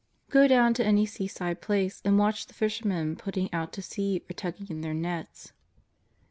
Go 0.31 0.47
down 0.47 0.73
to 0.73 0.83
any 0.83 1.05
seaside 1.05 1.61
place 1.61 2.01
and 2.03 2.17
watch 2.17 2.47
the 2.47 2.55
fishermen 2.55 3.15
put 3.15 3.35
ting 3.35 3.53
out 3.53 3.71
to 3.73 3.83
sea 3.83 4.23
or 4.27 4.33
tugging 4.33 4.65
in 4.67 4.81
their 4.81 4.95
nets. 4.95 5.51